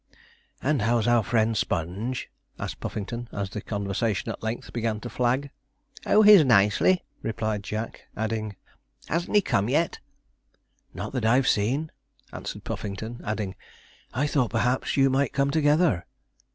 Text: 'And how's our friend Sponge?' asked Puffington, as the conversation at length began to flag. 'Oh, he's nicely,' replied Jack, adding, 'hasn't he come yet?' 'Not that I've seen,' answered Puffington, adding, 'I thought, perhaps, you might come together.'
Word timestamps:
'And 0.63 0.81
how's 0.81 1.07
our 1.07 1.21
friend 1.21 1.55
Sponge?' 1.55 2.31
asked 2.57 2.79
Puffington, 2.79 3.29
as 3.31 3.51
the 3.51 3.61
conversation 3.61 4.31
at 4.31 4.41
length 4.41 4.73
began 4.73 4.99
to 5.01 5.11
flag. 5.11 5.51
'Oh, 6.07 6.23
he's 6.23 6.43
nicely,' 6.43 7.03
replied 7.21 7.61
Jack, 7.61 8.07
adding, 8.17 8.55
'hasn't 9.09 9.35
he 9.35 9.43
come 9.43 9.69
yet?' 9.69 9.99
'Not 10.95 11.13
that 11.13 11.23
I've 11.27 11.47
seen,' 11.47 11.91
answered 12.33 12.63
Puffington, 12.63 13.21
adding, 13.23 13.53
'I 14.15 14.25
thought, 14.25 14.49
perhaps, 14.49 14.97
you 14.97 15.11
might 15.11 15.33
come 15.33 15.51
together.' 15.51 16.07